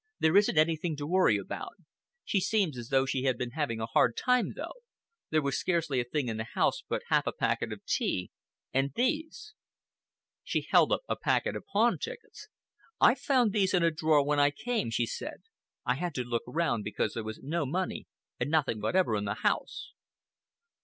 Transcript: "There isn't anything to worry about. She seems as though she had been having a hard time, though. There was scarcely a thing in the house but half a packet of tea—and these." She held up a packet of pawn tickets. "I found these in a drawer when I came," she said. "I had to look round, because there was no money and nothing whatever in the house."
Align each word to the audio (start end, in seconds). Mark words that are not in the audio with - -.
"There 0.17 0.35
isn't 0.35 0.57
anything 0.57 0.95
to 0.97 1.05
worry 1.05 1.37
about. 1.37 1.75
She 2.25 2.39
seems 2.41 2.75
as 2.75 2.89
though 2.89 3.05
she 3.05 3.25
had 3.25 3.37
been 3.37 3.51
having 3.51 3.79
a 3.79 3.85
hard 3.85 4.17
time, 4.17 4.53
though. 4.55 4.73
There 5.29 5.43
was 5.43 5.59
scarcely 5.59 5.99
a 5.99 6.03
thing 6.03 6.27
in 6.27 6.37
the 6.37 6.47
house 6.55 6.81
but 6.89 7.03
half 7.09 7.27
a 7.27 7.31
packet 7.31 7.71
of 7.71 7.85
tea—and 7.85 8.93
these." 8.95 9.53
She 10.43 10.65
held 10.67 10.91
up 10.91 11.01
a 11.07 11.15
packet 11.15 11.55
of 11.55 11.65
pawn 11.71 11.99
tickets. 11.99 12.47
"I 12.99 13.13
found 13.13 13.53
these 13.53 13.75
in 13.75 13.83
a 13.83 13.91
drawer 13.91 14.25
when 14.25 14.39
I 14.39 14.49
came," 14.49 14.89
she 14.89 15.05
said. 15.05 15.43
"I 15.85 15.93
had 15.93 16.15
to 16.15 16.23
look 16.23 16.45
round, 16.47 16.83
because 16.83 17.13
there 17.13 17.23
was 17.23 17.39
no 17.43 17.67
money 17.67 18.07
and 18.39 18.49
nothing 18.49 18.81
whatever 18.81 19.15
in 19.15 19.25
the 19.25 19.35
house." 19.35 19.93